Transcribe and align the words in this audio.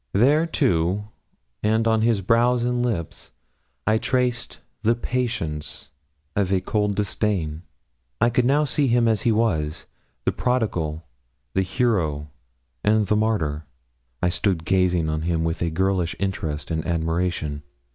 There, 0.13 0.47
too, 0.47 1.09
and 1.61 1.87
on 1.87 2.01
his 2.01 2.21
brows 2.21 2.63
and 2.63 2.83
lip, 2.83 3.13
I 3.85 3.99
traced 3.99 4.59
the 4.81 4.95
patience 4.95 5.91
of 6.35 6.51
a 6.51 6.59
cold 6.59 6.95
disdain. 6.95 7.61
I 8.19 8.31
could 8.31 8.45
now 8.45 8.65
see 8.65 8.87
him 8.87 9.07
as 9.07 9.21
he 9.21 9.31
was 9.31 9.85
the 10.25 10.31
prodigal, 10.31 11.05
the 11.53 11.61
hero, 11.61 12.31
and 12.83 13.05
the 13.05 13.15
martyr. 13.15 13.67
I 14.23 14.29
stood 14.29 14.65
gazing 14.65 15.07
on 15.07 15.21
him 15.21 15.43
with 15.43 15.61
a 15.61 15.69
girlish 15.69 16.15
interest 16.17 16.71
and 16.71 16.83
admiration. 16.83 17.61